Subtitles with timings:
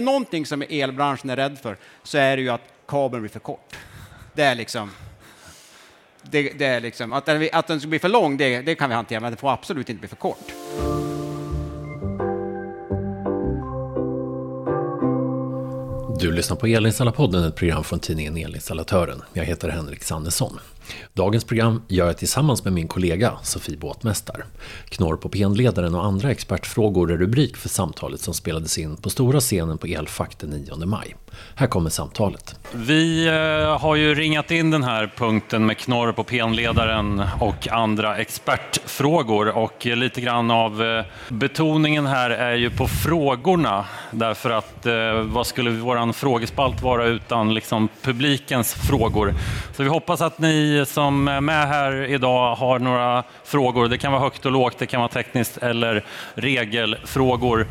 [0.00, 3.40] det någonting som elbranschen är rädd för så är det ju att kabeln blir för
[3.40, 3.76] kort.
[4.32, 4.90] Det är liksom...
[6.22, 8.88] Det, det är liksom att, den, att den ska bli för lång, det, det kan
[8.88, 10.52] vi hantera, men den får absolut inte bli för kort.
[16.20, 19.22] Du lyssnar på Elinstallapodden, ett program från tidningen Elinstallatören.
[19.32, 20.58] Jag heter Henrik Sannesson.
[21.12, 24.44] Dagens program gör jag tillsammans med min kollega Sofie Båtmästar.
[24.88, 29.40] Knorr på penledaren och andra expertfrågor är rubrik för samtalet som spelades in på stora
[29.40, 31.16] scenen på Elfack den 9 maj.
[31.54, 32.58] Här kommer samtalet.
[32.72, 38.16] Vi eh, har ju ringat in den här punkten med knorr på penledaren och andra
[38.16, 45.12] expertfrågor och lite grann av eh, betoningen här är ju på frågorna därför att eh,
[45.12, 49.34] vad skulle våran frågespalt vara utan liksom publikens frågor?
[49.76, 53.88] Så vi hoppas att ni som är med här idag har några frågor.
[53.88, 56.04] Det kan vara högt och lågt, det kan vara tekniskt eller
[56.34, 57.66] regelfrågor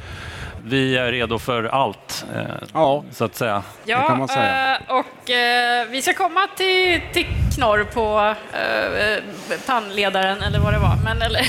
[0.66, 2.42] vi är redo för allt, eh,
[2.74, 3.04] ja.
[3.12, 3.64] så att säga.
[3.86, 4.76] Ja, kan man säga.
[4.76, 7.26] Eh, och eh, vi ska komma till, till
[7.56, 9.24] knorr på eh,
[9.68, 11.42] pannledaren, eller vad det var, men eller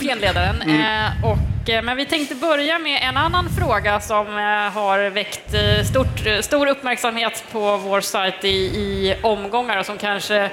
[0.08, 0.62] penledaren.
[0.62, 1.24] Mm.
[1.24, 4.26] och, men vi tänkte börja med en annan fråga som
[4.74, 5.54] har väckt
[5.90, 10.50] stort, stor uppmärksamhet på vår sajt i, i omgångar och som kanske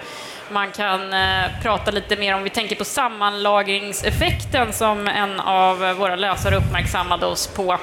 [0.52, 2.44] man kan eh, prata lite mer om.
[2.44, 7.78] Vi tänker på sammanlagringseffekten som en av våra läsare uppmärksammade oss på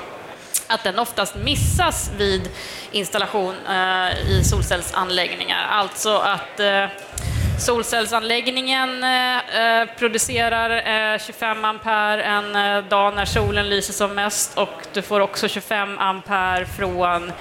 [0.66, 2.48] att den oftast missas vid
[2.90, 5.66] installation eh, i solcellsanläggningar.
[5.70, 6.86] Alltså att eh,
[7.58, 9.04] solcellsanläggningen
[9.98, 12.52] producerar 25 ampere en
[12.88, 17.32] dag när solen lyser som mest och du får också 25 ampere från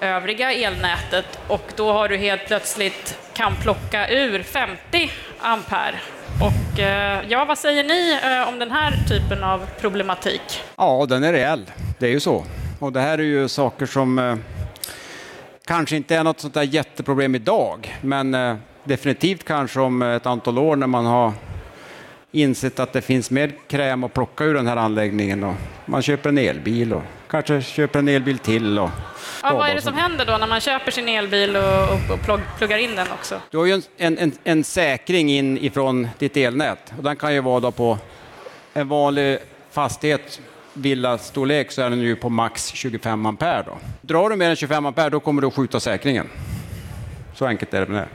[0.00, 5.94] övriga elnätet och då har du helt plötsligt kan plocka ur 50 ampere.
[6.40, 10.62] Och eh, ja, vad säger ni eh, om den här typen av problematik?
[10.76, 11.70] Ja, den är reell.
[11.98, 12.44] Det är ju så.
[12.78, 14.36] Och det här är ju saker som eh,
[15.66, 20.76] kanske inte är något sånt där jätteproblem idag, men definitivt kanske om ett antal år
[20.76, 21.32] när man har
[22.42, 25.54] insett att det finns mer kräm att plocka ur den här anläggningen och
[25.86, 28.90] man köper en elbil och kanske köper en elbil till och
[29.42, 32.40] Ja, vad är det som händer då när man köper sin elbil och, och, och
[32.58, 33.40] pluggar in den också?
[33.50, 37.40] Du har ju en, en, en, säkring in ifrån ditt elnät och den kan ju
[37.40, 37.98] vara då på
[38.72, 39.38] en vanlig
[39.70, 40.40] fastighet
[40.72, 43.62] villastorlek så är den ju på max 25 ampere.
[43.66, 43.78] Då.
[44.00, 46.28] Drar du mer än 25 ampere då kommer du att skjuta säkringen.
[47.34, 48.08] Så enkelt är det med det.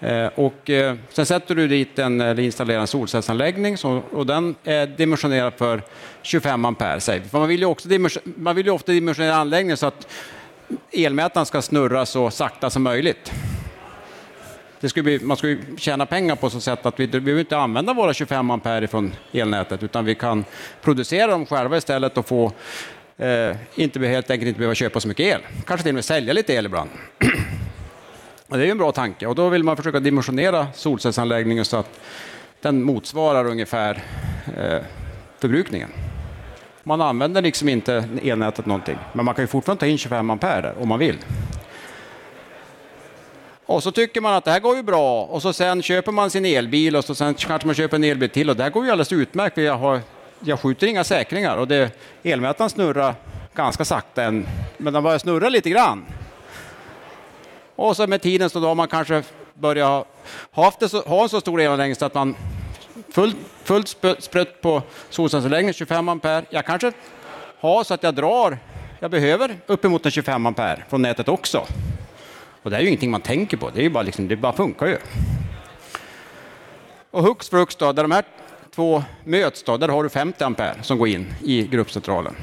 [0.00, 4.54] Eh, och eh, sen sätter du dit en, eller installerar en solcellsanläggning som, och den
[4.64, 5.82] är dimensionerad för
[6.22, 7.00] 25 ampere.
[7.00, 7.20] Säg.
[7.20, 7.88] För man, vill ju också
[8.24, 10.08] man vill ju ofta dimensionera anläggningen så att
[10.92, 13.32] elmätaren ska snurra så sakta som möjligt.
[14.80, 17.58] Det skulle bli, man skulle tjäna pengar på så sätt att vi, vi behöver inte
[17.58, 20.44] använda våra 25 ampere från elnätet utan vi kan
[20.82, 22.52] producera dem själva istället och få
[23.18, 25.40] eh, inte, helt enkelt inte behöva köpa så mycket el.
[25.66, 26.90] Kanske till och med sälja lite el ibland.
[28.50, 32.00] och det är en bra tanke och då vill man försöka dimensionera solcellsanläggningen så att
[32.60, 34.02] den motsvarar ungefär
[34.56, 34.78] eh,
[35.38, 35.90] förbrukningen.
[36.82, 40.60] Man använder liksom inte elnätet någonting, men man kan ju fortfarande ta in 25 ampere
[40.60, 41.18] där om man vill.
[43.66, 46.30] Och så tycker man att det här går ju bra och så sen köper man
[46.30, 48.84] sin elbil och så sen kanske man köper en elbil till och det här går
[48.84, 50.00] ju alldeles utmärkt för jag, har,
[50.40, 51.90] jag skjuter inga säkringar och det,
[52.22, 53.14] elmätaren snurrar
[53.54, 54.46] ganska sakta än,
[54.76, 56.04] men den börjar snurra lite grann.
[57.80, 59.22] Och så med tiden så då har man kanske
[59.54, 60.06] börjat
[60.50, 62.36] ha, haft det så, ha en så stor elanläggning så att man
[63.08, 66.44] fullt, fullt sprött på solcellsanläggningen, 25 ampere.
[66.50, 66.92] Jag kanske
[67.60, 68.58] har så att jag drar,
[68.98, 71.66] jag behöver uppemot en 25 ampere från nätet också.
[72.62, 74.52] Och det är ju ingenting man tänker på, det, är ju bara liksom, det bara
[74.52, 74.98] funkar ju.
[77.10, 78.24] Och hux flux då, där de här
[78.74, 82.34] två möts då, där har du 50 ampere som går in i gruppcentralen.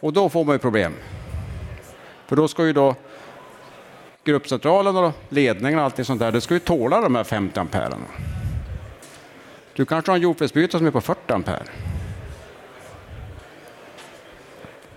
[0.00, 0.94] Och då får man ju problem.
[2.26, 2.94] För då ska ju då
[4.24, 8.06] gruppcentralen och ledningen och allt sånt där, det ska ju tåla de här 50 ampererna.
[9.74, 11.62] Du kanske har en jordfelsbrytare som är på 40 ampere.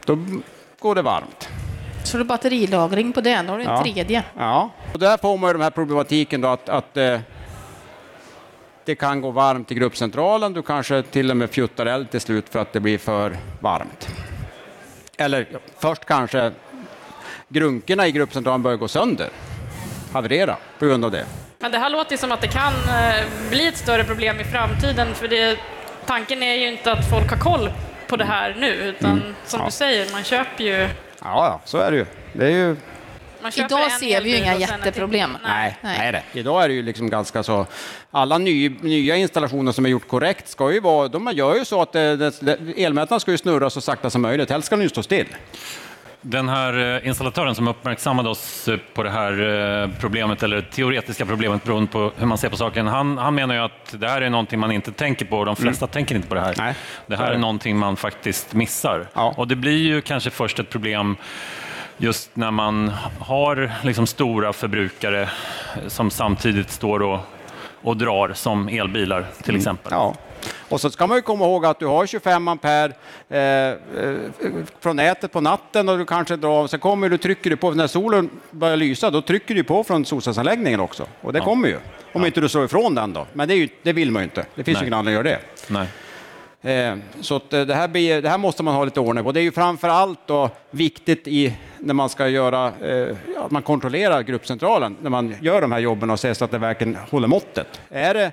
[0.06, 0.18] Då
[0.80, 1.50] går det varmt.
[2.04, 3.84] Så det är batterilagring på den, då har du en ja.
[3.84, 4.24] tredje.
[4.38, 7.20] Ja, och där får man ju den här problematiken då att, att eh,
[8.86, 10.54] det kan gå varmt i gruppcentralen.
[10.54, 14.10] Du kanske till och med fjuttar eld till slut för att det blir för varmt.
[15.18, 15.48] Eller
[15.78, 16.52] först kanske
[17.50, 19.30] grunkorna i gruppcentralen börjar gå sönder,
[20.14, 21.26] haverera på grund av det.
[21.60, 25.16] Men det här låter som att det kan eh, bli ett större problem i framtiden,
[25.16, 25.60] för det,
[26.06, 27.70] tanken är ju inte att folk har koll
[28.08, 29.36] på det här nu, utan mm.
[29.46, 29.66] som ja.
[29.66, 30.90] du säger, man köper ju...
[31.22, 32.06] Ja, så är det ju.
[32.34, 32.76] Det är ju...
[33.56, 35.38] Idag ser vi ju inga jätteproblem.
[35.44, 35.98] Nej, Nej.
[36.00, 36.12] nej.
[36.12, 36.40] det.
[36.40, 37.66] Idag är det ju liksom ganska så.
[38.12, 41.82] Alla ny, nya installationer som är gjort korrekt ska ju vara, de gör ju så
[41.82, 44.50] att det, det, elmätaren ska ju snurra så sakta som möjligt.
[44.50, 45.28] Helst ska den ju stå still.
[46.30, 49.32] Den här eh, installatören som uppmärksammade oss eh, på det här
[49.84, 53.56] eh, problemet, eller teoretiska problemet beroende på hur man ser på saken, han, han menar
[53.56, 55.46] ju att det här är någonting man inte tänker på.
[55.46, 56.56] De flesta tänker inte på det här.
[56.58, 56.76] Nej,
[57.08, 59.08] det här är någonting man faktiskt missar.
[59.14, 59.34] Ja.
[59.38, 61.16] Och det blir ju kanske först ett problem
[61.98, 65.30] just när man har liksom stora förbrukare
[65.88, 67.20] som samtidigt står och,
[67.82, 69.92] och drar som elbilar till exempel.
[69.92, 70.16] Ja.
[70.70, 72.94] Och så ska man ju komma ihåg att du har 25 ampere
[73.30, 73.76] eh, eh,
[74.80, 77.88] från nätet på natten och du kanske drar, så kommer du, trycker du på, när
[77.88, 81.08] solen börjar lysa, då trycker du på från solcellsanläggningen också.
[81.22, 81.78] Och det kommer ju.
[82.14, 83.28] Om inte du slår ifrån den då.
[83.34, 84.46] Men det, ju, det vill man ju inte.
[84.56, 84.84] Det finns Nej.
[84.84, 85.74] ju ingen anledning att göra det.
[85.74, 85.88] Nej.
[86.62, 89.32] Eh, Så eh, det, här blir, det här måste man ha lite ordning på.
[89.32, 92.66] Det är ju framför allt då viktigt i, när man ska göra,
[93.38, 96.58] att man kontrollerar gruppcentralen när man gör de här jobben och ser så att det
[96.58, 97.82] verkligen håller måttet.
[97.90, 98.32] Är det,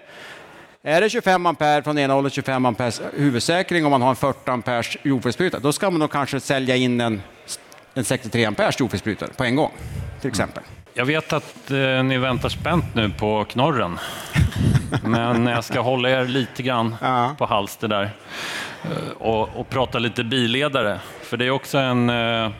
[0.86, 4.50] är det 25 ampere från ena hållet, 25 amperes huvudsäkring om man har en 40
[4.50, 7.22] amperes jordfelsbrytare, då ska man nog kanske sälja in en,
[7.94, 9.72] en 63 amperes jordfelsbrytare på en gång,
[10.20, 10.62] till exempel.
[10.94, 13.98] Jag vet att eh, ni väntar spänt nu på knorren.
[15.04, 17.34] Men jag ska hålla er lite grann Ja.
[17.38, 18.10] på halster där
[18.84, 21.00] eh, och, och prata lite biledare.
[21.22, 22.50] För det är också en, eh,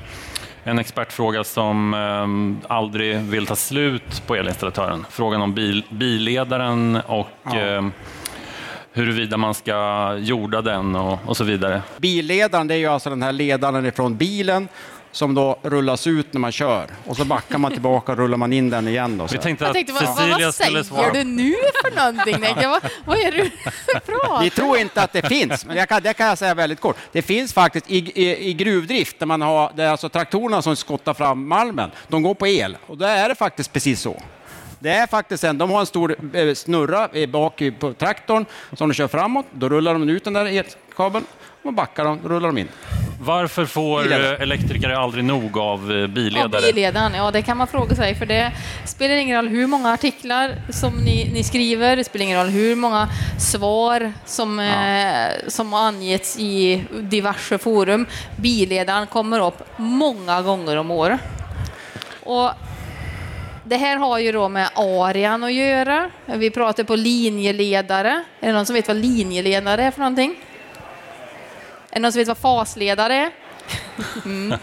[0.65, 5.07] en expertfråga som eh, aldrig vill ta slut på elinstallatören.
[5.11, 7.61] Frågan om bil, billedaren och Ja.
[7.61, 7.83] eh,
[8.93, 11.83] huruvida man ska jorda den och, och så vidare.
[11.99, 14.69] Billedaren, det är ju alltså den här ledaren ifrån bilen
[15.15, 18.53] som då rullas ut när man kör och så backar man tillbaka och rullar man
[18.53, 19.19] in den igen.
[19.19, 21.13] Då, så Vi tänkte Jag att tänkte, vad, vad, Cecilia vad skulle säger svara.
[21.13, 22.41] du nu för någonting?
[22.41, 22.57] Nick?
[22.57, 23.51] Vad, vad är det du
[24.01, 26.81] pratar Vi tror inte att det finns, men jag kan, det kan jag säga väldigt
[26.81, 26.97] kort.
[27.13, 30.77] Det finns faktiskt i, i, i gruvdrift, där man har, det är alltså traktorerna som
[30.77, 32.77] skottar fram malmen, de går på el.
[32.87, 34.23] Och då är det faktiskt precis så.
[34.79, 38.95] Det är faktiskt en, de har en stor eh, snurra bak på traktorn som de
[38.95, 39.47] kör framåt.
[39.53, 41.25] Då rullar de ut den där elkabeln
[41.65, 42.69] och backar de, då rullar de in.
[43.21, 44.35] Varför får Billedare.
[44.37, 46.73] eh, elektriker aldrig nog av eh, Ja, biledare?
[46.73, 48.53] biledaren, ja det kan man fråga sig för det
[48.87, 52.77] spelar ingen roll hur många artiklar som ni, ni skriver, det spelar ingen roll hur
[52.77, 53.09] många
[53.39, 58.07] svar som, eh, som har angetts i diverse forum.
[58.37, 61.21] Biledaren kommer upp många gånger om året.
[62.23, 62.51] Och
[63.65, 66.11] det här har ju då med arian att göra.
[66.27, 68.25] Vi pratar på linjeledare.
[68.41, 70.35] Är det någon som vet vad linjeledare är för någonting?
[71.95, 73.31] Är det någon som vet vad fasledare är?
[74.25, 74.59] Mm.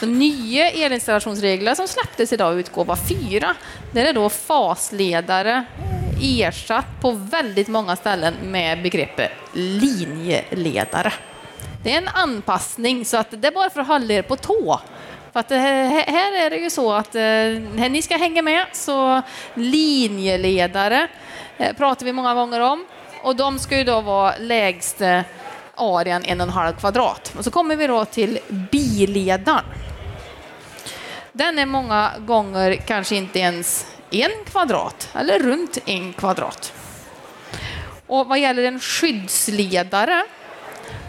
[0.00, 2.96] De nya elinstallationsregler som släpptes idag, utgåva
[3.30, 3.54] 4,
[3.92, 5.64] där är då fasledare
[6.22, 11.12] ersatt på väldigt många ställen med begreppet linjeledare.
[11.84, 14.80] Det är en anpassning så att det är bara för att hålla er på tå.
[15.32, 18.42] För att eh, här, här är det ju så att eh, när ni ska hänga
[18.42, 19.22] med så
[19.54, 21.08] linjeledare
[21.58, 22.86] eh, pratar vi många gånger om
[23.22, 25.02] och de ska ju då vara lägst
[25.78, 27.32] arean en och en halv kvadrat.
[27.38, 29.64] Och så kommer vi då till biledaren.
[31.32, 36.72] Den är många gånger kanske inte ens en kvadrat eller runt en kvadrat.
[38.06, 40.24] Och vad gäller en skyddsledare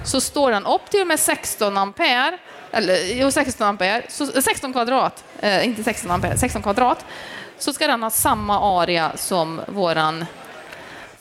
[0.06, 2.38] så står den upp till och med 16 ampere,
[2.72, 7.06] eller jo, 16 ampere, så, eh, 16 kvadrat, eh, inte 16 ampere, 16 kvadrat,
[7.57, 10.25] så ska den ha samma area som våran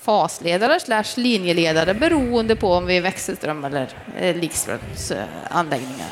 [0.09, 3.89] fasledare slash linjeledare beroende på om vi är växelström eller
[4.19, 6.09] eh, likströmsanläggningar.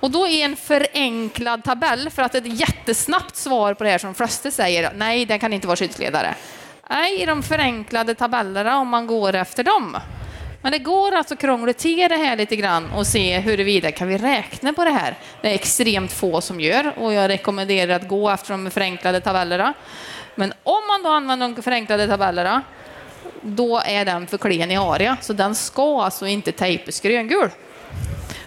[0.00, 4.14] Och då är en förenklad tabell, för att ett jättesnabbt svar på det här som
[4.14, 6.34] flesta säger, nej, den kan inte vara skyddsledare.
[6.90, 9.96] Nej, i de förenklade tabellerna om man går efter dem.
[10.62, 14.08] Men det går alltså att krångla till det här lite grann och se huruvida kan
[14.08, 15.18] vi räkna på det här.
[15.42, 19.74] Det är extremt få som gör och jag rekommenderar att gå efter de förenklade tabellerna.
[20.34, 22.62] Men om man då använder de förenklade tabellerna,
[23.44, 27.50] då är den för klen i area, så den ska alltså inte tejpas gröngul.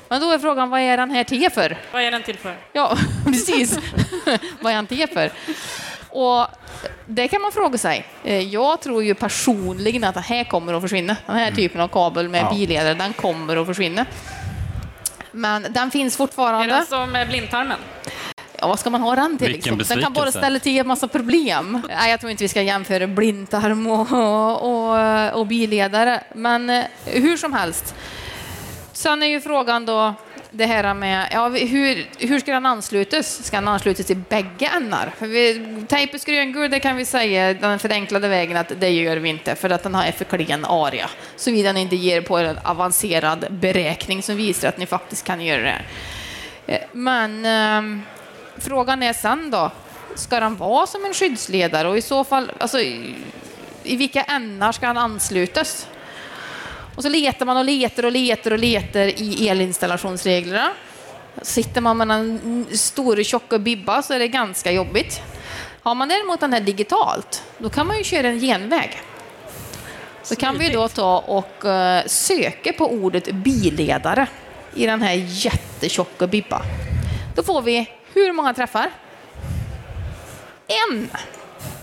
[0.09, 1.77] Men då är frågan, vad är den här till för?
[1.91, 2.55] Vad är den till för?
[2.73, 3.77] Ja, precis.
[4.61, 5.31] Vad är han till för?
[6.09, 6.47] Och
[7.05, 8.05] det kan man fråga sig.
[8.23, 11.15] Eh, Jag tror ju personligen att det här kommer att försvinna.
[11.25, 12.49] Den här typen av kabel med Ja.
[12.53, 14.05] biledare, den kommer att försvinna.
[15.31, 16.73] Men den finns Är fortfarande.
[16.75, 17.77] den som med blindtarmen?
[18.59, 19.47] Ja, vad ska man ha den till?
[19.51, 19.95] Vilken Liksom?
[19.95, 21.81] Den kan bara ställa till en massa problem.
[21.87, 24.11] Nej, jag tror inte vi ska jämföra blindtarm och,
[24.61, 26.23] och, och biledare.
[26.35, 27.95] Men eh, hur som helst.
[28.91, 30.13] Sen är ju frågan då
[30.51, 33.43] det här med ja, hur, hur ska den anslutas?
[33.45, 35.13] Ska den anslutas till bägge ändar?
[35.87, 39.69] Tejpes gröngul, det kan vi säga den förenklade vägen att det gör vi inte för
[39.69, 41.09] att den har för klen area.
[41.35, 45.61] Såvida den inte ger på en avancerad beräkning som visar att ni faktiskt kan göra
[45.61, 45.81] det.
[46.67, 48.01] Eh, Men ehm,
[48.59, 49.71] frågan är sen då,
[50.15, 53.15] ska han vara som en skyddsledare och i så fall, alltså, i,
[53.83, 55.87] i vilka ändar ska han anslutas?
[56.95, 60.71] Och så letar man och letar och letar och letar i elinstallationsreglerna.
[61.41, 65.21] Sitter man med en stor tjocka bibba så är det ganska jobbigt.
[65.81, 69.01] Har man däremot den här digitalt, då kan man ju köra en genväg.
[70.23, 74.27] Så kan vi då ta och eh, söka på ordet biledare
[74.75, 76.61] i den här jättetjocka bibba.
[77.35, 78.91] Då får vi hur många träffar?
[80.67, 81.09] En!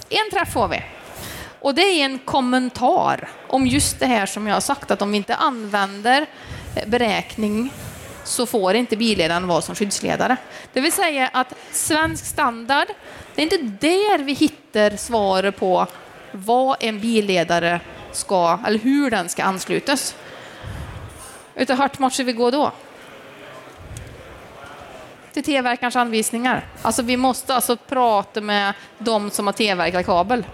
[0.08, 0.82] En träff får vi.
[1.60, 5.10] Och det är en kommentar om just det här som jag har sagt, att om
[5.10, 6.26] vi inte använder
[6.76, 7.72] eh, beräkning
[8.24, 10.36] så får inte biledaren vara som skyddsledare.
[10.72, 12.88] Det vill säga att svensk standard,
[13.34, 15.86] det är inte där vi hittar svaret på
[16.32, 17.80] vad en billedare
[18.12, 20.16] ska, eller hur den ska anslutas.
[21.54, 22.72] Utan vart måste vi gå då?
[25.34, 26.66] Till tillverkarens anvisningar.
[26.82, 30.44] Alltså vi måste alltså prata med de som har tillverkat kabel.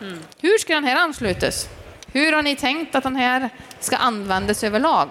[0.00, 0.18] Mm.
[0.40, 1.68] Hur ska den här anslutas?
[2.12, 5.08] Hur har ni tänkt att den här ska användas överlag?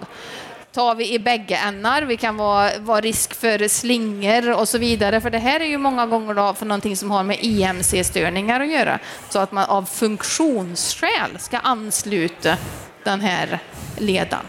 [0.72, 2.02] tar vi i bägge ändar.
[2.02, 5.20] Vi kan vara, vara risk för slingor och så vidare.
[5.20, 8.70] För det här är ju många gånger då för någonting som har med IMC-störningar att
[8.70, 8.98] göra.
[9.28, 12.56] Så att man av funktionsskäl ska ansluta
[13.04, 13.58] den här
[13.98, 14.46] ledan.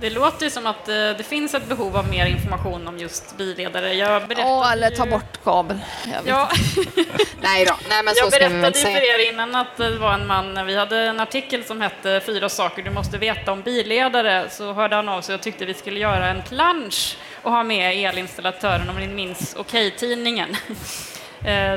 [0.00, 3.36] Det låter ju som att eh, det finns ett behov av mer information om just
[3.36, 3.94] billedare.
[3.94, 5.78] Jag oh, eller ta bort kabel.
[6.26, 6.50] Ja.
[7.40, 7.74] Nej då.
[7.88, 11.20] Nej, men jag berättade för er innan att det var en man, vi hade en
[11.20, 15.34] artikel som hette Fyra saker du måste veta om billedare, så hörde han av sig
[15.34, 20.50] och tyckte vi skulle göra en plansch och ha med elinstallatören, om ni minns Okej-tidningen.
[20.50, 20.76] Eh,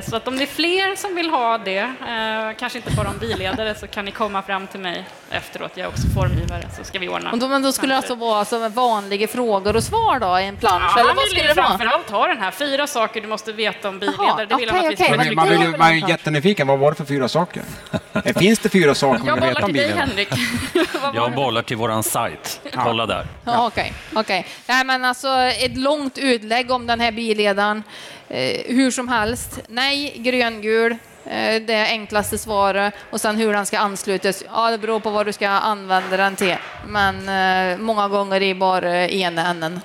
[0.10, 3.18] så att om det är fler som vill ha det, eh, kanske inte bara om
[3.18, 5.72] billedare, så kan ni komma fram till mig efteråt.
[5.76, 7.32] Jag är också formgivare, så ska vi ordna.
[7.32, 10.46] Och då, men då skulle det alltså vara alltså vanliga frågor och svar då i
[10.46, 10.92] en plansch?
[10.96, 11.68] Ja, eller vad skulle det vara?
[11.68, 14.46] framförallt ha den här, fyra saker du måste veta om billedare.
[14.46, 15.06] det vill okay, att vi okay.
[15.06, 17.64] ska man, vill, man är jättenyfiken, vad var det för fyra saker?
[18.36, 20.10] Finns det fyra saker man vill veta om billedare?
[20.10, 21.14] Jag bollar till dig, Henrik.
[21.14, 22.62] Jag bollar till våran sajt.
[22.74, 23.28] Kolla där.
[23.46, 24.44] Ja, Okej, okay, okay.
[24.68, 27.84] Nej, men alltså ett långt utlägg om den här billedaren.
[28.30, 30.92] Eh, hur som helst, nej, gröngul,
[31.26, 32.94] eh, det enklaste svaret.
[33.10, 36.36] Och sen hur den ska anslutas, ja det beror på vad du ska använda den
[36.36, 36.56] till.
[36.88, 39.82] Men eh, många gånger i bara ena änden.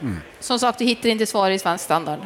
[0.00, 0.20] Mm.
[0.40, 2.18] Som sagt, du hittar inte svar i svensk standard.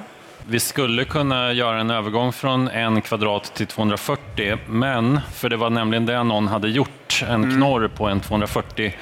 [0.48, 5.70] Vi skulle kunna göra en övergång från en kvadrat till 240, men, för det var
[5.70, 7.56] nämligen det någon hade gjort, en mm.
[7.56, 8.96] knorr på en 240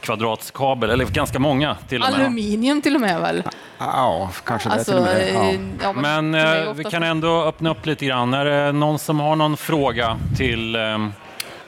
[0.00, 2.20] kvadratskabel, eller ganska många till och med.
[2.20, 3.42] Aluminium till och med väl?
[3.78, 5.68] Ja, kanske alltså, det till och med.
[5.82, 5.82] Ja.
[5.82, 8.34] Ja, men, men eh, vi kan ändå öppna upp lite grann.
[8.34, 11.08] Är det någon som har någon fråga till eh,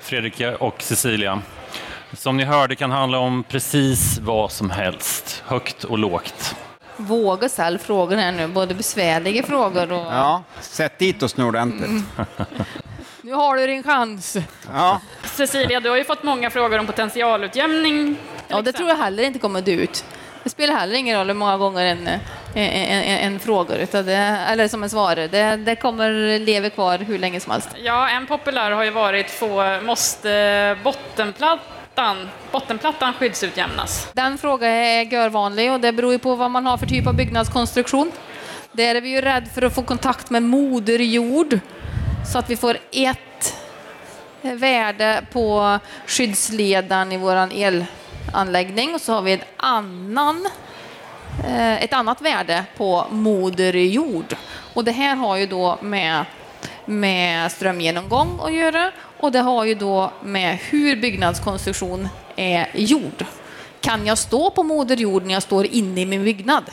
[0.00, 1.42] Fredrik och Cecilia?
[2.12, 6.56] Som ni hörde kan handla om precis vad som helst, högt och lågt.
[7.00, 10.06] Våga ställa frågor här nu, både besvärliga frågor och...
[10.12, 11.88] Ja, sätt dit oss nu ordentligt.
[11.88, 12.04] Mm.
[13.22, 14.36] Nu har du din chans.
[14.72, 15.00] Ja.
[15.24, 18.16] Cecilia, du har ju fått många frågor om potentialutjämning.
[18.48, 20.04] Ja, det tror jag heller inte kommer dö ut.
[20.42, 22.20] Det spelar heller ingen roll hur många gånger en, en,
[22.54, 24.14] en, en fråga, utan det,
[24.48, 25.16] eller som en svar.
[25.16, 27.68] Det, det kommer leva kvar hur länge som helst.
[27.76, 30.76] Ja, en populär har ju varit, få, måste
[32.00, 34.08] bottenplattan, bottenplattan skyddsutjämnas?
[34.12, 37.14] Den frågan är görvanlig och det beror ju på vad man har för typ av
[37.14, 38.12] byggnadskonstruktion.
[38.72, 41.58] Där är vi ju rädda för att få kontakt med moder jord
[42.32, 43.56] så att vi får ett
[44.42, 50.48] värde på skyddsledaren i vår elanläggning och så har vi ett, annan,
[51.46, 54.36] eh, ett annat värde på moder jord.
[54.74, 56.24] Och det här har ju då med,
[56.84, 63.24] med strömgenomgång att göra och det har ju då med hur byggnadskonstruktion är gjord.
[63.80, 66.64] Kan jag stå på moder jord när jag står inne i min byggnad?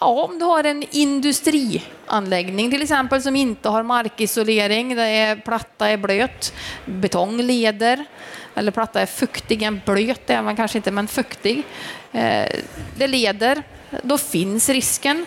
[0.00, 5.96] Ja, om du har en industrianläggning till exempel som inte har markisolering, där platta är
[5.96, 6.52] blöt,
[6.84, 8.04] betong leder,
[8.54, 11.62] eller platta är fuktig, en blöt är man kanske inte, men fuktig.
[12.12, 12.46] Eh,
[12.96, 13.62] det leder,
[14.02, 15.26] då finns risken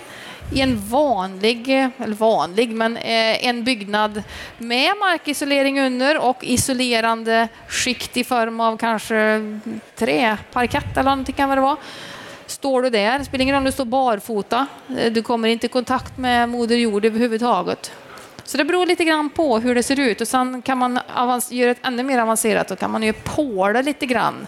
[0.52, 4.24] i en vanlig, eller vanlig, men eh, en byggnad
[4.58, 9.42] med markisolering under och isolerande skikt i form av kanske
[9.96, 11.78] träparkett eller någonting kan det vara
[12.46, 15.66] Står du där, det spelar ingen roll om du står barfota, eh, du kommer inte
[15.66, 17.92] i kontakt med Moder Jord överhuvudtaget.
[18.44, 21.00] Så det beror lite grann på hur det ser ut och sen kan man
[21.50, 24.48] göra det ännu mer avancerat Då kan man ju påla lite grann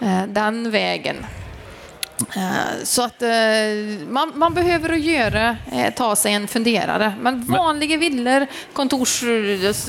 [0.00, 1.16] eh, den vägen.
[2.36, 3.22] Eh, så att
[4.08, 5.56] man, man behöver att göra,
[5.96, 7.14] ta sig en funderare.
[7.20, 9.22] Men vanliga villor, kontors,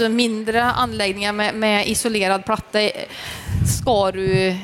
[0.09, 2.79] mindre anläggningar med, med isolerad platta
[3.67, 4.55] ska du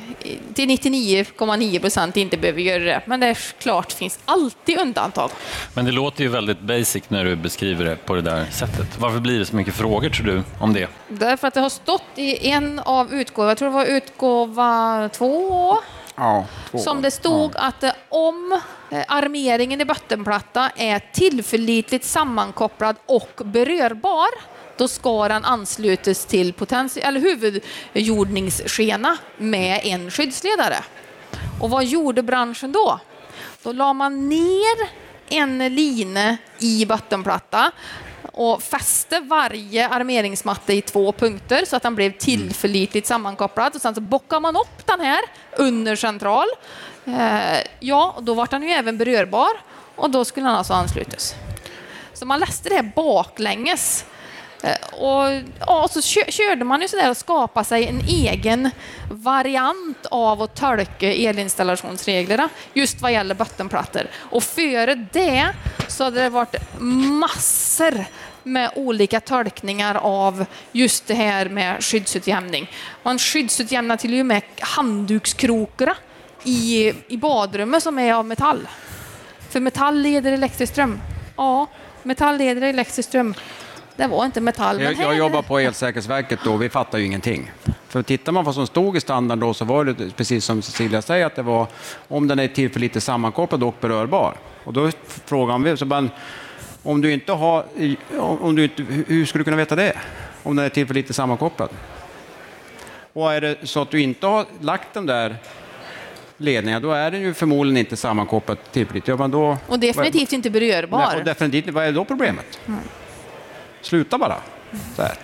[0.53, 3.01] till 99,9 procent inte behöva göra det.
[3.05, 5.29] Men det är klart finns alltid undantag.
[5.73, 8.99] Men det låter ju väldigt basic när du beskriver det på det där sättet.
[8.99, 10.87] Varför blir det så mycket frågor tror du om det?
[11.07, 15.77] Därför att det har stått i en av utgåvorna, jag tror det var utgåva två,
[16.15, 18.59] Ja, som det stod att eh, om
[18.91, 24.29] eh, armeringen i bottenplatta är tillförlitligt sammankopplad och berörbar,
[24.77, 26.53] då ska den anslutas till
[26.97, 30.83] eller huvudjordningsskena med en skyddsledare.
[31.61, 32.99] Och vad gjorde branschen då?
[33.63, 37.71] Då la man ner en line i bottenplatta
[38.33, 43.75] och fäste varje armeringsmatta i två punkter så att den blev tillförlitligt sammankopplad.
[43.75, 45.19] Och sen så bockade man upp den här
[45.57, 46.47] under central.
[47.05, 49.51] Eh, ja, då var den ju även berörbar
[49.95, 51.35] och då skulle den alltså anslutas.
[52.13, 54.05] Så man läste det här baklänges.
[54.63, 56.01] Eh, och, ja, så
[56.31, 58.69] körde man ju sådär och skapade sig en egen
[59.09, 64.07] variant av att tolka elinstallationsreglerna just vad gäller bottenplattor.
[64.15, 65.49] Och före det
[65.87, 68.05] så hade det varit massor
[68.43, 72.71] med olika tolkningar av just det här med skyddsutjämning.
[73.03, 75.95] Man skyddsutjämnar till och med handdukskrokarna
[76.43, 78.67] i, i badrummet som är av metall.
[79.49, 80.99] För metall leder elektrisk ström.
[81.37, 81.67] Ja,
[82.03, 83.33] metall leder elektrisk ström.
[83.95, 84.77] Det var inte metall.
[84.77, 87.51] men Jag, jag jobbar på Elsäkerhetsverket då, vi fattar ju ingenting.
[87.87, 90.61] För tittar man på vad som stod i standard då så var det precis som
[90.61, 91.67] Cecilia säger att det var
[92.07, 94.35] om den är tillförlitligt sammankopplad och berörbar.
[94.63, 96.09] Och då frågar vi, så man,
[96.83, 97.65] om du inte har,
[98.17, 99.93] om du inte, hur ska du kunna veta det?
[100.43, 101.69] Om den är tillförlitligt sammankopplad?
[103.13, 105.35] Och är det så att du inte har lagt den där
[106.37, 109.19] ledningen, då är den ju förmodligen inte sammankopplad tillförlitligt.
[109.19, 111.07] Ja, då, Och definitivt inte berörbar.
[111.07, 112.59] Nej, och definitivt, vad är då problemet?
[113.83, 114.41] Sluta bara.
[114.95, 115.17] Så här.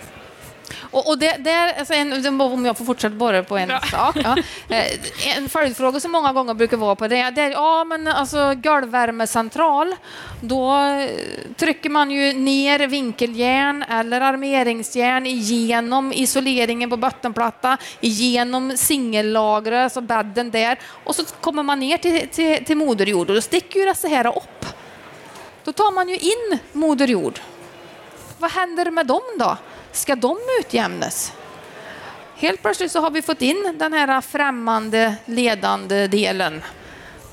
[0.92, 4.16] Och, och det, där, alltså en, om jag får fortsätta borra på en sak.
[4.24, 4.36] Ja.
[4.68, 8.54] Eh, En följdfråga som många gånger brukar vara på det, det är ja men alltså
[8.54, 9.94] golvvärmecentral,
[10.40, 11.10] då eh,
[11.56, 20.50] trycker man ju ner vinkeljärn eller armeringsjärn igenom isoleringen på bottenplatta, igenom singellagret, alltså bädden
[20.50, 23.94] där, och så kommer man ner till, till, till moderjord och då sticker ju det
[23.94, 24.66] så här upp.
[25.64, 27.40] Då tar man ju in moderjord.
[28.40, 29.56] Vad händer med dem då?
[29.92, 31.32] Ska de utjämnas?
[32.36, 36.62] Helt plötsligt så har vi fått in den här främmande ledande delen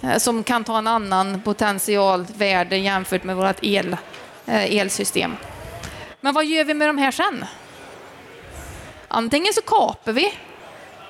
[0.03, 3.97] eh, som kan ta en annan potentialvärde jämfört med vårt el,
[4.45, 5.35] eh, elsystem.
[6.21, 7.45] Men vad gör vi med de här sen?
[9.07, 10.33] Antingen så kapar vi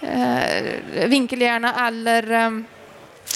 [0.02, 2.52] eh, vinkelhjärna eller, eh,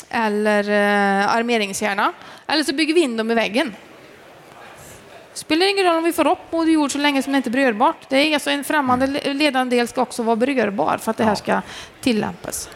[0.10, 2.14] eller eh, armeringshjärna,
[2.48, 3.76] eller så bygger vi in dem i väggen.
[5.34, 7.52] Spelar ingen roll om vi får upp moder jord så länge som det inte är
[7.52, 8.10] berörbart.
[8.10, 11.24] Det är alltså en främmande le- ledande del ska också vara berörbar för att det
[11.24, 11.62] här ska
[12.02, 12.70] tillämpas.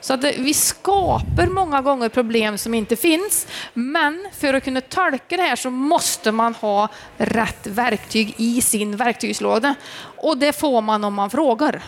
[0.00, 4.80] Så att det, vi skapar många gånger problem som inte finns, men för att kunna
[4.80, 9.74] tolka det här så måste man ha rätt verktyg i sin verktygslåda.
[10.16, 11.82] Och det får man om man frågar.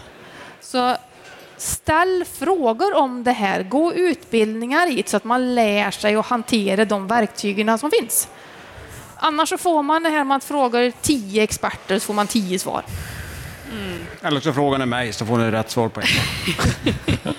[0.61, 0.96] Så
[1.57, 6.85] ställ frågor om det här, gå utbildningar det så att man lär sig att hantera
[6.85, 8.29] de verktygen som finns.
[9.23, 12.59] Annars så får man det här med att fråga tio experter så får man tio
[12.59, 12.83] svar.
[14.23, 16.95] Eller så frågar ni mig så får ni rätt svar på en gång.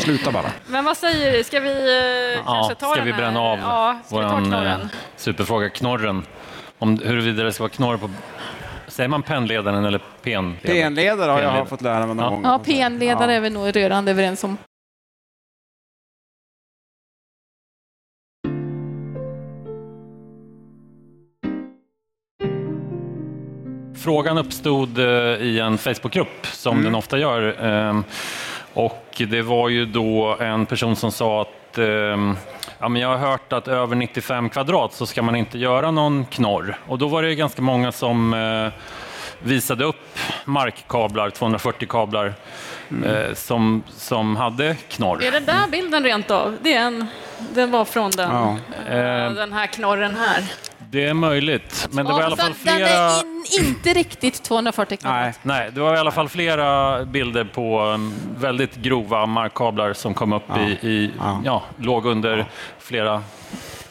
[0.00, 0.50] Sluta bara.
[0.66, 1.44] Men vad säger du?
[1.44, 3.18] Ska vi eh, Ja, kanske ta ska den vi här?
[3.18, 4.88] bränna av ja, vår knorren?
[5.16, 6.26] superfråga, knorren?
[6.78, 8.10] Om huruvida det ska vara knorr på...
[8.88, 10.56] Säger man pennledaren eller penledaren?
[10.62, 12.30] PN-ledare har jag fått lära mig någon Ja.
[12.30, 12.42] gång.
[12.44, 13.36] Ja, PN-ledare Ja.
[13.36, 14.56] är vi nog rörande överens om.
[24.04, 25.04] Frågan uppstod eh,
[25.42, 26.84] i en Facebookgrupp, som Mm.
[26.84, 27.64] den ofta gör.
[27.64, 28.04] ehm,
[28.74, 32.36] Och det var ju då en person som sa att ehm,
[32.78, 36.24] ja, men jag har hört att över 95 kvadrat så ska man inte göra någon
[36.24, 36.76] knorr.
[36.88, 38.72] Och då var det ganska många som eh,
[39.38, 42.34] visade upp markkablar, 240 kablar,
[42.90, 43.10] Mm.
[43.10, 45.22] eh, som, som hade knorr.
[45.24, 46.56] Är det där bilden rent av?
[46.62, 47.06] Det är en,
[47.54, 48.56] den var från den, Ja.
[49.34, 50.44] den här knorren här.
[50.94, 52.88] Det är möjligt, men det var i alla Ja, fall den- Den flera...
[52.88, 53.20] är
[53.60, 55.20] in, inte riktigt 240 kvadrat.
[55.42, 55.58] Nej.
[55.60, 60.32] Nej, det var i alla fall flera bilder på um, väldigt grova markkablar som kom
[60.32, 60.60] upp Ja.
[60.60, 61.40] i, i Ja.
[61.44, 62.46] ja, låg under
[62.78, 63.22] flera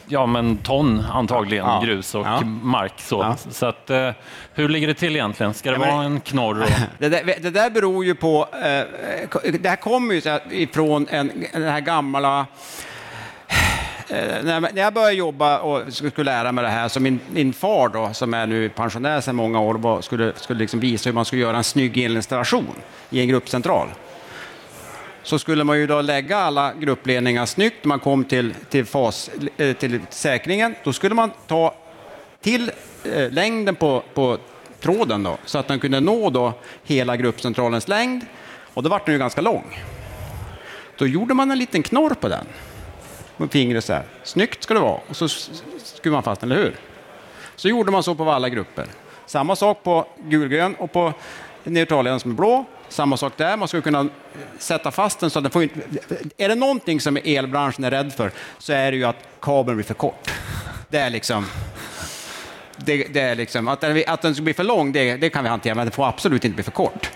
[0.07, 1.81] ja, men ton antagligen Ja.
[1.85, 2.41] grus och Ja.
[2.45, 2.93] mark.
[2.97, 3.51] Så, Ja.
[3.51, 4.09] så att, eh,
[4.53, 5.53] hur ligger det till egentligen?
[5.53, 6.61] Ska det Ja, men- vara en knorr?
[6.61, 6.69] Och...
[6.97, 8.47] Det där, det där beror ju på...
[8.53, 12.45] Eh, det här kommer ju ifrån en, den här gamla...
[14.07, 17.89] Eh, när jag började jobba och skulle lära mig det här, så min, min far
[17.89, 21.25] då, som är nu pensionär sedan många år, var, skulle, skulle liksom visa hur man
[21.25, 22.75] skulle göra en snygg elinstallation
[23.09, 23.87] i en gruppcentral.
[25.23, 29.73] så skulle man ju då lägga alla gruppledningar snyggt man kom till, till, fas, eh,
[29.73, 30.75] till säkringen.
[30.83, 31.75] Då skulle man ta
[32.41, 32.71] till
[33.13, 34.37] eh, längden på, på
[34.79, 38.25] tråden då, så att den kunde nå då hela gruppcentralens längd.
[38.73, 39.79] Och då var den ju ganska lång.
[40.97, 42.45] Då gjorde man en liten knorr på den.
[43.37, 44.03] Med fingret så här.
[44.23, 44.99] Snyggt ska det vara.
[45.09, 46.75] Och så skruvar man fast den, eller hur?
[47.55, 48.87] Så gjorde man så på alla grupper.
[49.25, 51.13] Samma sak på gulgrön och på
[51.63, 52.65] neutralledaren som är blå.
[52.89, 54.09] Samma sak där, man skulle kunna
[54.57, 55.79] sätta fast den så att den får inte...
[56.37, 59.85] Är det någonting som elbranschen är rädd för så är det ju att kabeln blir
[59.85, 60.31] för kort.
[60.89, 61.45] Det är liksom...
[62.77, 65.43] Det, det är liksom att, den, att den ska bli för lång, det, det, kan
[65.43, 67.09] vi hantera, men den får absolut inte bli för kort.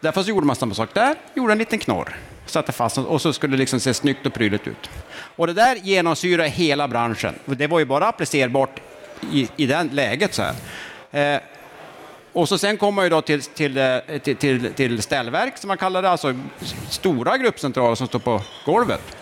[0.00, 3.22] Därför så gjorde man samma sak där, gjorde en liten knorr, satte fast den och
[3.22, 4.90] så skulle det liksom se snyggt och prydligt ut.
[5.36, 7.34] Och det där genomsyrar hela branschen.
[7.44, 8.80] Det var ju bara applicerbart
[9.32, 10.34] i, i det läget.
[10.34, 10.54] så här.
[11.34, 11.40] Eh,
[12.32, 15.68] och så sen kommer man ju då till, till, eh, till, till, till ställverk, som
[15.68, 16.34] man kallar det, alltså
[16.88, 19.16] stora gruppcentraler som står på golvet.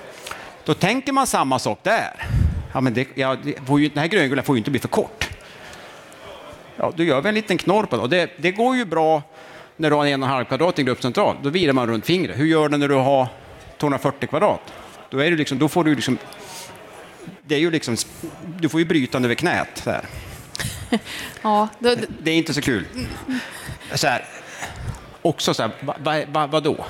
[0.65, 2.27] Då tänker man samma sak där.
[2.73, 4.89] Ja, men det, ja, det får ju, den här gröngulan får ju inte bli för
[4.89, 5.29] kort.
[6.77, 8.03] Ja, då gör vi en liten knorr på det.
[8.03, 9.23] Och det, det går ju bra
[9.77, 11.37] när du har en och en halv kvadrat i en gruppcentral.
[11.43, 12.39] Då virar man runt fingret.
[12.39, 13.27] Hur gör du när du har
[13.79, 14.73] 240 kvadrat?
[15.11, 16.19] Då, är du liksom, då får du liksom...
[17.43, 17.97] Det är ju liksom...
[18.61, 19.69] Du får ju brytande över knät.
[19.85, 20.05] Så här.
[21.43, 22.87] Ja, då, Det är inte så kul.
[23.95, 24.25] Så här,
[25.23, 26.85] också så här, va, va, va, vadå?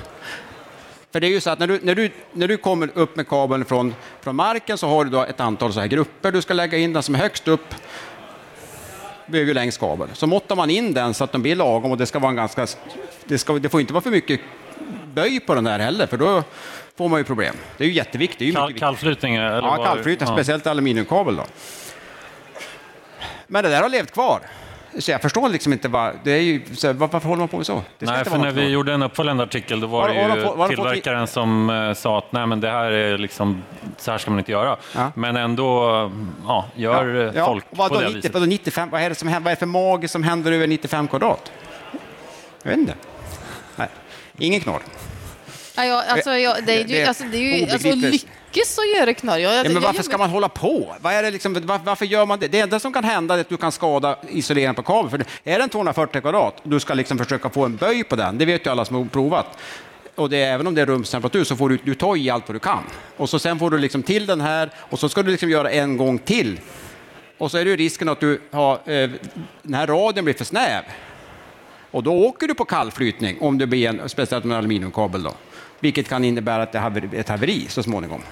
[1.13, 3.29] För det är ju så att när du, när du, när du kommer upp med
[3.29, 6.55] kabeln från, från marken så har du då ett antal så här grupper du ska
[6.55, 6.93] lägga in.
[6.93, 7.75] Den som är högst upp
[9.27, 10.09] blir ju längst kabel.
[10.13, 12.37] Så måttar man in den så att den blir lagom och det ska vara en
[12.37, 12.67] ganska...
[13.25, 14.41] Det, ska, det får inte vara för mycket
[15.15, 16.43] böj på den där heller, för då
[16.99, 17.55] får man ju problem.
[17.77, 18.39] Det är ju jätteviktigt.
[18.39, 19.35] Det är ju mycket Kall, kallflytning?
[19.37, 20.35] Eller Ja, kallflytning, ja.
[20.37, 21.45] speciellt aluminiumkabel då.
[23.47, 24.41] Men det där har levt kvar.
[24.99, 27.57] Så jag förstår liksom inte vad, det är ju, så, var- varför håller man på
[27.57, 27.83] med så?
[27.99, 28.69] Nej, för när vi kvar.
[28.71, 31.93] gjorde en uppföljande artikel då var Har- det ju har de fått- tillverkaren som eh,
[31.95, 33.63] sa att nej, men det här är liksom,
[33.97, 34.77] så här ska man inte göra.
[34.97, 35.13] Ja.
[35.15, 36.13] Men ändå
[36.47, 38.35] ja, gör eh, ja, folk vad på då, det 90, viset.
[38.35, 40.67] vadå 95, vad är det som händer, vad är det för mage som händer över
[40.67, 41.53] 95 kvadrat?
[42.63, 42.95] Jag vet inte.
[44.39, 44.83] Ingen knorr.
[45.77, 49.15] ja, ja, alltså, ja, det är ju, alltså, det är ju alltså, lyckas att göra
[49.15, 49.39] knorr.
[49.39, 50.95] Jag, Ja, men jag- varför jag- ska man hålla på?
[51.01, 52.49] Vad är det liksom, var, varför gör man det?
[52.49, 55.11] Det enda som kan hända är att du kan skada isoleringen på kabeln.
[55.11, 58.39] För är den 240 kvadrat och du ska liksom försöka få en böj på den,
[58.39, 59.47] det vet ju alla som har provat.
[60.15, 62.49] Och det är, även om det är rumstemperatur så får du, du ta i allt
[62.49, 62.83] vad du kan.
[63.17, 65.71] Och så sen får du liksom till den här och så ska du liksom göra
[65.71, 66.61] en gång till.
[67.39, 69.11] Och så är det ju risken att du har, eh,
[69.63, 70.83] den här radien blir för snäv.
[71.91, 75.33] Och då åker du på kallflytning, om det blir en, speciellt med en aluminiumkabel då.
[75.81, 78.23] Vilket kan innebära att det har ett haveri så småningom.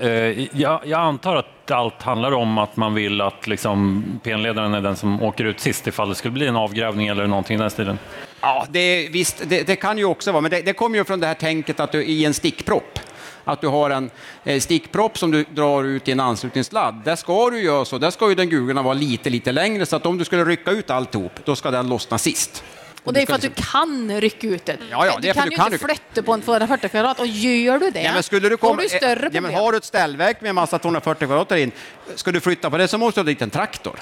[0.00, 0.10] Eh,
[0.56, 4.96] jag, jag antar att allt handlar om att man vill att liksom, PN-ledaren är den
[4.96, 7.98] som åker ut sist ifall det skulle bli en avgrävning eller någonting i den stilen.
[8.40, 11.20] Ja, det, visst, det, det kan ju också vara, men det, det kommer ju från
[11.20, 12.98] det här tänket att du i en stickpropp,
[13.44, 14.10] att du har en
[14.44, 17.02] eh, stickpropp som du drar ut i en anslutningssladd.
[17.04, 19.96] Där ska du göra så, där ska ju den gulorna vara lite, lite längre, så
[19.96, 22.64] att om du skulle rycka ut alltihop, då ska den lossna sist.
[23.04, 24.76] Och det är för att du kan rycka ut det.
[24.90, 27.20] Ja, ja, det du kan du ju kan inte rycka- flytta på en 240 kvadrat
[27.20, 29.42] och gör du det, Ja, men skulle du komma, har du större ja, problem.
[29.42, 31.72] men har du ett ställverk med en massa 240 kvadrat in,
[32.14, 33.98] ska du flytta på det så måste du ha dit en traktor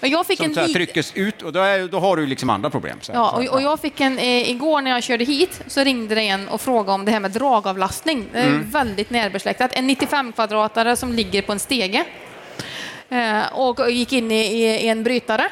[0.00, 2.26] Men jag fick som en så här tryckes ut och då, är, då har du
[2.26, 2.98] liksom andra problem.
[3.08, 3.14] Här.
[3.14, 6.22] Ja, och, och jag fick en, eh, igår när jag körde hit så ringde det
[6.22, 8.28] en och frågade om det här med dragavlastning.
[8.32, 8.70] Det är Mm.
[8.70, 9.70] väldigt närbesläktat.
[9.74, 12.04] En 95 kvadratare som ligger på en stege
[13.08, 15.48] eh, och gick in i, i, i en brytare.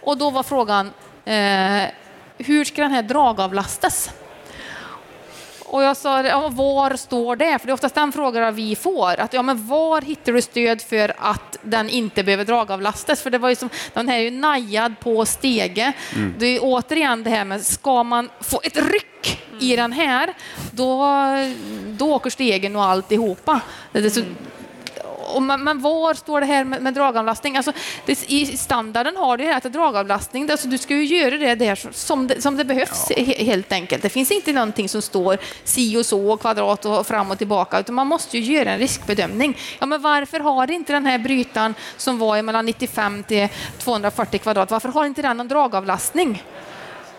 [0.00, 0.90] Och då var frågan,
[1.28, 1.90] eh,
[2.38, 4.10] hur ska den här dragavlastas?
[5.64, 7.58] Och jag sa, ja, var står det?
[7.58, 9.20] För det är oftast den frågan vi får.
[9.20, 13.22] Att, ja, men var hittar du stöd för att den inte behöver dragavlastas?
[13.22, 15.92] För det var ju som, den här är ju najad på stege.
[16.38, 20.34] Det är återigen det här med, ska man få ett ryck i den här,
[20.70, 21.06] då,
[21.86, 23.60] då åker stegen och alltihopa.
[24.10, 24.22] Så,
[25.34, 27.56] och men, men var står det här med, med dragavlastning?
[27.56, 27.72] Alltså,
[28.06, 30.50] det, I standarden har du det här till dragavlastning.
[30.50, 34.02] Alltså, du ska ju göra det där som det, som det behövs he, helt enkelt.
[34.02, 37.94] Det finns inte någonting som står si och så, kvadrat och fram och tillbaka, utan
[37.94, 39.56] man måste ju göra en riskbedömning.
[39.78, 44.38] Ja, men varför har inte den här brytaren som var i mellan 95 till 240
[44.38, 46.42] kvadrat, varför har inte den någon dragavlastning?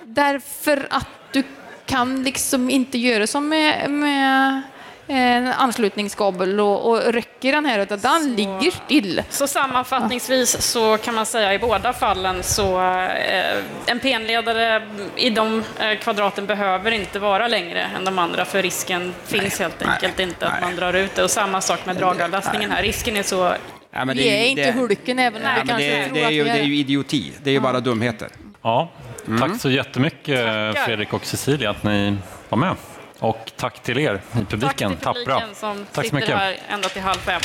[0.04, 1.44] Därför att du
[1.86, 4.62] kan liksom inte göra som med, med
[5.10, 9.24] en anslutningskabel och, och rycker den här, utan den ligger still.
[9.30, 14.82] Så sammanfattningsvis så kan man säga i båda fallen så eh, en PN-ledare
[15.16, 19.76] i de eh, kvadraten behöver inte vara längre än de andra för risken finns helt
[19.80, 20.62] nej, enkelt inte att nej.
[20.62, 21.24] man drar ut det.
[21.24, 22.82] Och samma sak med dragavlastningen här.
[22.84, 23.54] Risken är så
[23.94, 26.16] Ja, men Vi ju- är inte det- hulken även om Nej, vi kanske det, tror
[26.16, 27.32] det, är att ju, det är är ju idioti.
[27.44, 28.28] Det är ju bara dumheter.
[28.62, 28.92] Ja,
[29.28, 29.40] Mm.
[29.42, 30.74] tack så jättemycket Tackar.
[30.86, 32.18] Fredrik och Cecilia att ni
[32.50, 32.76] var med.
[33.20, 35.40] Och tack till er i publiken, Tack till tappra.
[35.40, 36.36] publiken som Tack så sitter mycket.
[36.38, 37.42] här ända till halv fem.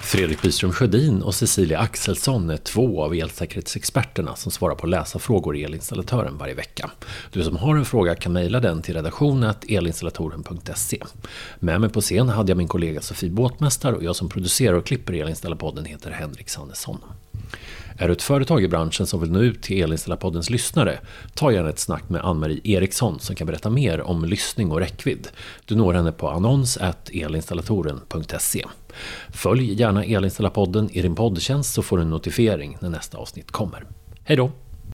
[0.00, 5.64] Fredrik Byström Sjödin och Cecilia Axelsson är två av elsäkerhetsexperterna som svarar på läsarfrågor i
[5.64, 6.90] Elinstallatören varje vecka.
[7.32, 11.02] Du som har en fråga kan mejla den till redaktionen elinstallatoren.se.
[11.58, 14.86] Med mig på scen hade jag min kollega Sofie Båtmästar och jag som producerar och
[14.86, 16.98] klipper Elinstallarpodden heter Henrik Sannesson.
[18.00, 20.98] Är du ett företag i branschen som vill nå ut till Elinställarpoddens lyssnare,
[21.34, 25.28] ta gärna ett snack med Ann-Marie Eriksson som kan berätta mer om lyssning och räckvidd.
[25.64, 28.64] Du når henne på annons.elinstallatoren.se.
[29.28, 33.84] Följ gärna Elinställarpodden i din poddtjänst så får du en notifiering när nästa avsnitt kommer.
[34.24, 34.50] Hej då!